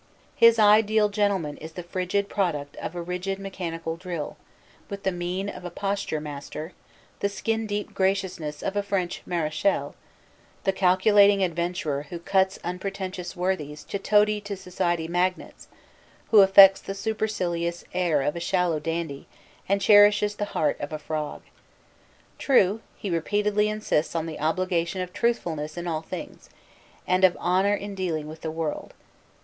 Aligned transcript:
His 0.35 0.57
ideal 0.57 1.09
Gentleman 1.09 1.57
is 1.57 1.73
the 1.73 1.83
frigid 1.83 2.27
product 2.27 2.75
of 2.77 2.95
a 2.95 3.01
rigid 3.03 3.37
mechanical 3.37 3.97
drill, 3.97 4.35
with 4.89 5.03
the 5.03 5.11
mien 5.11 5.47
of 5.47 5.63
a 5.63 5.69
posture 5.69 6.19
master, 6.19 6.73
the 7.19 7.29
skin 7.29 7.67
deep 7.67 7.93
graciousness 7.93 8.63
of 8.63 8.75
a 8.75 8.81
French 8.81 9.21
Marechal, 9.27 9.93
the 10.63 10.71
calculating 10.73 11.43
adventurer 11.43 12.07
who 12.09 12.17
cuts 12.17 12.57
unpretentious 12.63 13.35
worthies 13.35 13.83
to 13.83 13.99
toady 13.99 14.41
to 14.41 14.57
society 14.57 15.07
magnates, 15.07 15.67
who 16.31 16.41
affects 16.41 16.81
the 16.81 16.95
supercilious 16.95 17.83
air 17.93 18.23
of 18.23 18.35
a 18.35 18.39
shallow 18.39 18.79
dandy 18.79 19.27
and 19.69 19.81
cherishes 19.81 20.33
the 20.35 20.45
heart 20.57 20.79
of 20.81 20.91
a 20.91 20.97
frog. 20.97 21.43
True, 22.39 22.81
he 22.97 23.11
repeatedly 23.11 23.69
insists 23.69 24.15
on 24.15 24.25
the 24.25 24.39
obligation 24.39 24.99
of 25.01 25.13
truthfulness 25.13 25.77
in 25.77 25.85
all 25.85 26.01
things, 26.01 26.49
and 27.05 27.23
of, 27.23 27.37
honor 27.39 27.75
in 27.75 27.93
dealing 27.93 28.27
with 28.27 28.41
the 28.41 28.49
world. 28.49 28.95